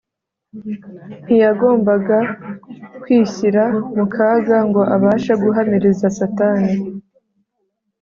[1.25, 2.17] Ntiyagombaga
[3.01, 3.63] kwishyira
[3.95, 6.73] mu kaga ngo abashe guhamiriza Satani.